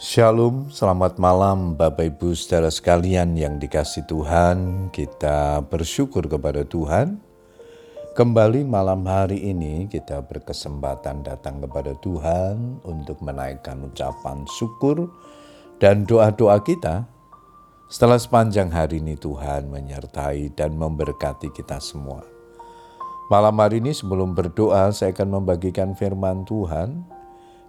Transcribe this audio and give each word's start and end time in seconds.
Shalom, 0.00 0.72
selamat 0.72 1.20
malam 1.20 1.76
Bapak 1.76 2.16
Ibu 2.16 2.32
saudara 2.32 2.72
sekalian 2.72 3.36
yang 3.36 3.60
dikasih 3.60 4.08
Tuhan. 4.08 4.88
Kita 4.88 5.60
bersyukur 5.68 6.24
kepada 6.24 6.64
Tuhan. 6.64 7.20
Kembali 8.16 8.64
malam 8.64 9.04
hari 9.04 9.52
ini 9.52 9.92
kita 9.92 10.24
berkesempatan 10.24 11.20
datang 11.20 11.60
kepada 11.60 11.92
Tuhan 12.00 12.80
untuk 12.80 13.20
menaikkan 13.20 13.76
ucapan 13.92 14.48
syukur 14.48 15.12
dan 15.76 16.08
doa-doa 16.08 16.64
kita. 16.64 17.04
Setelah 17.92 18.16
sepanjang 18.16 18.72
hari 18.72 19.04
ini 19.04 19.20
Tuhan 19.20 19.68
menyertai 19.68 20.56
dan 20.56 20.80
memberkati 20.80 21.52
kita 21.52 21.76
semua. 21.76 22.24
Malam 23.28 23.52
hari 23.60 23.84
ini 23.84 23.92
sebelum 23.92 24.32
berdoa 24.32 24.96
saya 24.96 25.12
akan 25.12 25.44
membagikan 25.44 25.92
firman 25.92 26.48
Tuhan 26.48 27.04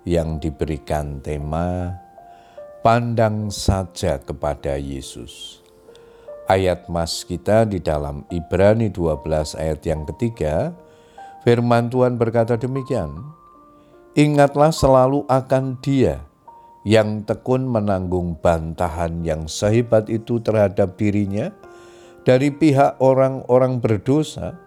yang 0.08 0.40
diberikan 0.40 1.20
tema 1.20 1.92
pandang 2.82 3.54
saja 3.54 4.18
kepada 4.18 4.74
Yesus. 4.74 5.62
Ayat 6.50 6.90
mas 6.90 7.22
kita 7.22 7.64
di 7.70 7.78
dalam 7.78 8.26
Ibrani 8.34 8.90
12 8.90 9.54
ayat 9.56 9.86
yang 9.86 10.04
ketiga, 10.10 10.74
firman 11.46 11.94
Tuhan 11.94 12.18
berkata 12.18 12.58
demikian, 12.58 13.14
Ingatlah 14.18 14.76
selalu 14.76 15.24
akan 15.30 15.80
dia 15.80 16.26
yang 16.84 17.24
tekun 17.24 17.70
menanggung 17.70 18.36
bantahan 18.42 19.22
yang 19.24 19.46
sehebat 19.46 20.10
itu 20.10 20.42
terhadap 20.42 20.98
dirinya 20.98 21.54
dari 22.26 22.50
pihak 22.52 23.00
orang-orang 23.00 23.78
berdosa, 23.80 24.58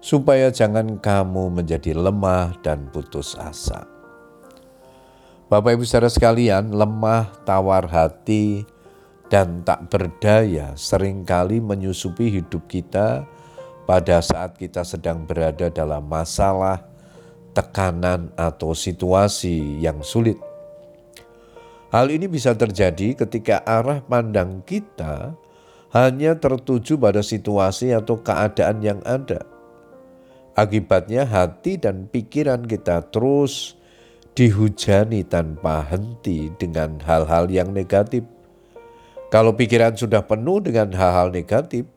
supaya 0.00 0.48
jangan 0.50 0.98
kamu 0.98 1.52
menjadi 1.52 1.94
lemah 1.94 2.56
dan 2.64 2.88
putus 2.90 3.36
asa. 3.38 3.97
Bapak 5.48 5.80
Ibu 5.80 5.84
saudara 5.88 6.12
sekalian, 6.12 6.76
lemah, 6.76 7.32
tawar 7.48 7.88
hati, 7.88 8.68
dan 9.32 9.64
tak 9.64 9.88
berdaya 9.88 10.76
sering 10.76 11.24
kali 11.24 11.56
menyusupi 11.56 12.28
hidup 12.28 12.68
kita 12.68 13.24
pada 13.88 14.20
saat 14.20 14.60
kita 14.60 14.84
sedang 14.84 15.24
berada 15.24 15.72
dalam 15.72 16.04
masalah, 16.04 16.84
tekanan, 17.56 18.28
atau 18.36 18.76
situasi 18.76 19.80
yang 19.80 20.04
sulit. 20.04 20.36
Hal 21.96 22.12
ini 22.12 22.28
bisa 22.28 22.52
terjadi 22.52 23.16
ketika 23.16 23.64
arah 23.64 24.04
pandang 24.04 24.60
kita 24.68 25.32
hanya 25.96 26.36
tertuju 26.36 27.00
pada 27.00 27.24
situasi 27.24 27.96
atau 27.96 28.20
keadaan 28.20 28.84
yang 28.84 29.00
ada. 29.00 29.48
Akibatnya, 30.52 31.24
hati 31.24 31.80
dan 31.80 32.04
pikiran 32.04 32.68
kita 32.68 33.00
terus 33.08 33.77
dihujani 34.38 35.26
tanpa 35.26 35.82
henti 35.82 36.54
dengan 36.54 37.02
hal-hal 37.02 37.50
yang 37.50 37.74
negatif. 37.74 38.22
Kalau 39.34 39.58
pikiran 39.58 39.98
sudah 39.98 40.22
penuh 40.22 40.62
dengan 40.62 40.94
hal-hal 40.94 41.34
negatif, 41.34 41.90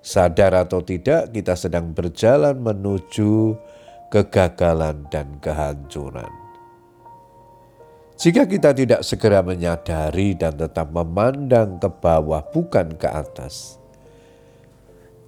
sadar 0.00 0.56
atau 0.64 0.80
tidak 0.80 1.28
kita 1.28 1.52
sedang 1.52 1.92
berjalan 1.92 2.56
menuju 2.56 3.52
kegagalan 4.08 5.04
dan 5.12 5.36
kehancuran. 5.44 6.32
Jika 8.16 8.48
kita 8.48 8.72
tidak 8.72 9.04
segera 9.04 9.44
menyadari 9.44 10.34
dan 10.34 10.56
tetap 10.56 10.88
memandang 10.90 11.76
ke 11.76 11.86
bawah, 11.86 12.42
bukan 12.48 12.96
ke 12.96 13.06
atas, 13.06 13.76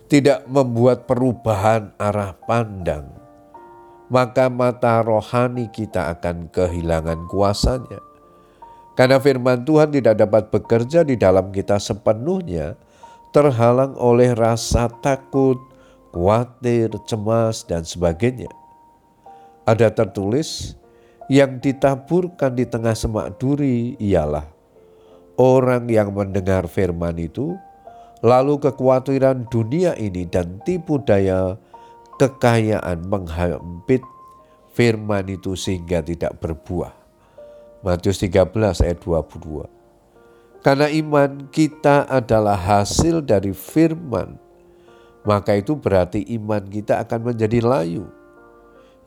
tidak 0.08 0.42
membuat 0.48 1.06
perubahan 1.06 1.94
arah 2.00 2.34
pandang, 2.48 3.19
maka 4.10 4.50
mata 4.50 5.00
rohani 5.00 5.70
kita 5.70 6.10
akan 6.18 6.50
kehilangan 6.50 7.30
kuasanya. 7.30 8.02
Karena 8.98 9.22
firman 9.22 9.62
Tuhan 9.64 9.94
tidak 9.94 10.18
dapat 10.18 10.50
bekerja 10.50 11.06
di 11.06 11.14
dalam 11.16 11.54
kita 11.54 11.78
sepenuhnya, 11.78 12.74
terhalang 13.30 13.94
oleh 13.96 14.34
rasa 14.34 14.90
takut, 15.00 15.56
khawatir, 16.10 16.90
cemas, 17.06 17.64
dan 17.64 17.86
sebagainya. 17.86 18.50
Ada 19.64 19.94
tertulis, 19.94 20.74
yang 21.30 21.62
ditaburkan 21.62 22.58
di 22.58 22.66
tengah 22.66 22.98
semak 22.98 23.38
duri 23.38 23.94
ialah 24.02 24.42
orang 25.38 25.86
yang 25.86 26.10
mendengar 26.10 26.66
firman 26.66 27.14
itu, 27.16 27.54
lalu 28.20 28.58
kekhawatiran 28.58 29.46
dunia 29.48 29.94
ini 29.94 30.26
dan 30.26 30.58
tipu 30.66 30.98
daya 30.98 31.54
kekayaan 32.20 33.08
menghampit 33.08 34.04
firman 34.76 35.24
itu 35.32 35.56
sehingga 35.56 36.04
tidak 36.04 36.36
berbuah. 36.36 36.92
Matius 37.80 38.20
13 38.20 38.84
ayat 38.84 39.00
22. 39.00 39.64
Karena 40.60 40.92
iman 40.92 41.48
kita 41.48 42.04
adalah 42.04 42.60
hasil 42.60 43.24
dari 43.24 43.56
firman, 43.56 44.36
maka 45.24 45.56
itu 45.56 45.72
berarti 45.72 46.20
iman 46.36 46.60
kita 46.68 47.00
akan 47.00 47.32
menjadi 47.32 47.64
layu. 47.64 48.04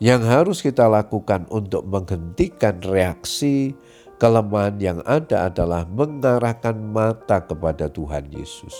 Yang 0.01 0.21
harus 0.25 0.57
kita 0.65 0.89
lakukan 0.89 1.45
untuk 1.53 1.85
menghentikan 1.85 2.81
reaksi 2.81 3.77
kelemahan 4.17 4.81
yang 4.81 4.99
ada 5.05 5.53
adalah 5.53 5.85
mengarahkan 5.85 6.73
mata 6.73 7.45
kepada 7.45 7.85
Tuhan 7.85 8.33
Yesus. 8.33 8.73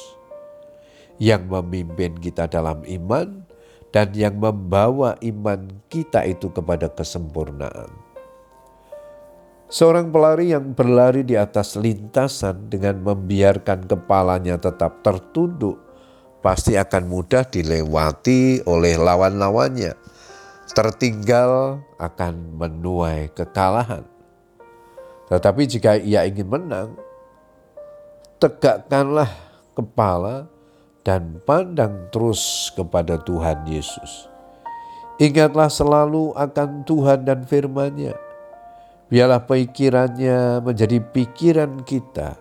Yang 1.21 1.45
memimpin 1.45 2.17
kita 2.17 2.49
dalam 2.49 2.81
iman 2.81 3.45
dan 3.93 4.09
yang 4.17 4.41
membawa 4.41 5.15
iman 5.21 5.69
kita 5.85 6.25
itu 6.25 6.49
kepada 6.49 6.89
kesempurnaan. 6.89 7.93
Seorang 9.69 10.09
pelari 10.09 10.53
yang 10.53 10.73
berlari 10.73 11.21
di 11.21 11.37
atas 11.37 11.77
lintasan 11.77 12.69
dengan 12.69 13.01
membiarkan 13.05 13.85
kepalanya 13.85 14.57
tetap 14.57 15.05
tertunduk 15.05 15.77
pasti 16.41 16.77
akan 16.77 17.09
mudah 17.09 17.45
dilewati 17.47 18.65
oleh 18.65 18.97
lawan-lawannya. 18.97 19.93
Tertinggal 20.73 21.81
akan 22.01 22.33
menuai 22.57 23.29
kekalahan. 23.33 24.05
Tetapi 25.29 25.61
jika 25.69 25.97
ia 25.97 26.25
ingin 26.25 26.49
menang, 26.49 26.93
tegakkanlah 28.37 29.29
kepala 29.73 30.52
dan 31.03 31.43
pandang 31.43 32.07
terus 32.09 32.71
kepada 32.73 33.19
Tuhan 33.19 33.67
Yesus. 33.67 34.31
Ingatlah 35.19 35.69
selalu 35.69 36.33
akan 36.33 36.87
Tuhan 36.87 37.27
dan 37.27 37.45
firman-Nya. 37.45 38.17
Biarlah 39.11 39.45
pikirannya 39.45 40.63
menjadi 40.63 40.97
pikiran 40.97 41.85
kita. 41.85 42.39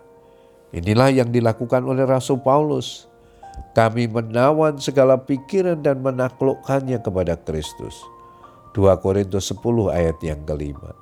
Inilah 0.73 1.13
yang 1.13 1.29
dilakukan 1.29 1.85
oleh 1.85 2.01
Rasul 2.01 2.41
Paulus. 2.41 3.05
Kami 3.77 4.09
menawan 4.09 4.81
segala 4.81 5.21
pikiran 5.21 5.77
dan 5.85 6.01
menaklukkannya 6.01 6.97
kepada 6.97 7.37
Kristus. 7.37 7.93
2 8.73 8.89
Korintus 8.97 9.53
10 9.53 9.93
ayat 9.93 10.17
yang 10.25 10.41
kelima. 10.41 10.97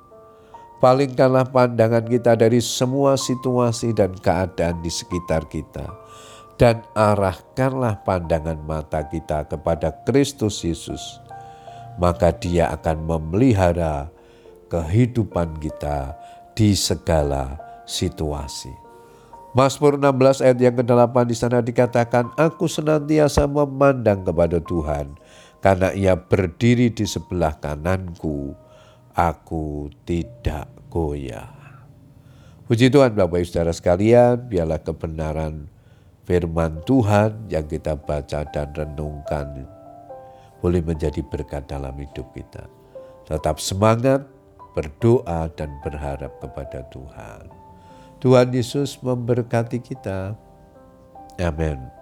Palingkanlah 0.84 1.48
pandangan 1.48 2.04
kita 2.04 2.36
dari 2.36 2.60
semua 2.60 3.16
situasi 3.16 3.96
dan 3.96 4.12
keadaan 4.12 4.84
di 4.84 4.92
sekitar 4.92 5.48
kita 5.48 5.88
dan 6.62 6.78
arahkanlah 6.94 8.06
pandangan 8.06 8.54
mata 8.62 9.02
kita 9.10 9.50
kepada 9.50 9.90
Kristus 10.06 10.62
Yesus, 10.62 11.18
maka 11.98 12.30
Dia 12.30 12.70
akan 12.70 13.02
memelihara 13.02 14.06
kehidupan 14.70 15.58
kita 15.58 16.14
di 16.54 16.78
segala 16.78 17.58
situasi. 17.82 18.70
Mazmur 19.58 19.98
16 19.98 20.38
ayat 20.38 20.58
yang 20.62 20.78
ke-8 20.78 21.16
di 21.26 21.34
sana 21.34 21.58
dikatakan, 21.58 22.30
Aku 22.38 22.70
senantiasa 22.70 23.50
memandang 23.50 24.22
kepada 24.22 24.62
Tuhan, 24.62 25.18
karena 25.58 25.90
ia 25.90 26.14
berdiri 26.14 26.94
di 26.94 27.10
sebelah 27.10 27.58
kananku, 27.58 28.54
aku 29.18 29.90
tidak 30.06 30.70
goyah. 30.86 31.50
Puji 32.70 32.86
Tuhan 32.86 33.18
Bapak 33.18 33.42
Ibu 33.42 33.50
Saudara 33.50 33.74
sekalian, 33.74 34.46
biarlah 34.46 34.78
kebenaran 34.78 35.81
firman 36.22 36.82
Tuhan 36.86 37.50
yang 37.50 37.66
kita 37.66 37.98
baca 37.98 38.46
dan 38.50 38.68
renungkan 38.74 39.66
boleh 40.62 40.82
menjadi 40.82 41.20
berkat 41.26 41.66
dalam 41.66 41.98
hidup 41.98 42.30
kita. 42.30 42.70
Tetap 43.26 43.58
semangat, 43.58 44.22
berdoa 44.78 45.50
dan 45.58 45.74
berharap 45.82 46.38
kepada 46.38 46.86
Tuhan. 46.94 47.50
Tuhan 48.22 48.54
Yesus 48.54 49.02
memberkati 49.02 49.82
kita. 49.82 50.38
Amin. 51.42 52.01